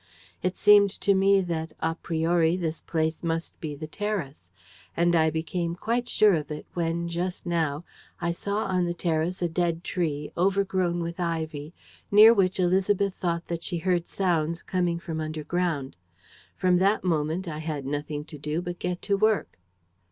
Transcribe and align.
It 0.41 0.57
seemed 0.57 0.89
to 1.01 1.13
me 1.13 1.41
that, 1.41 1.73
a 1.79 1.93
priori, 1.93 2.57
this 2.57 2.81
place 2.81 3.21
must 3.23 3.59
be 3.61 3.75
the 3.75 3.85
terrace; 3.85 4.49
and 4.97 5.15
I 5.15 5.29
became 5.29 5.75
quite 5.75 6.09
sure 6.09 6.33
of 6.33 6.49
it 6.49 6.65
when, 6.73 7.07
just 7.07 7.45
now, 7.45 7.85
I 8.19 8.31
saw 8.31 8.65
on 8.65 8.85
the 8.85 8.95
terrace 8.95 9.43
a 9.43 9.47
dead 9.47 9.83
tree, 9.83 10.31
overgrown 10.35 11.03
with 11.03 11.19
ivy, 11.19 11.75
near 12.09 12.33
which 12.33 12.57
Élisabeth 12.57 13.13
thought 13.13 13.45
that 13.45 13.61
she 13.63 13.77
heard 13.77 14.07
sounds 14.07 14.63
coming 14.63 14.97
from 14.97 15.21
underground. 15.21 15.95
From 16.55 16.77
that 16.79 17.03
moment, 17.03 17.47
I 17.47 17.59
had 17.59 17.85
nothing 17.85 18.25
to 18.25 18.39
do 18.39 18.59
but 18.59 18.79
get 18.79 19.03
to 19.03 19.15
work." 19.15 19.59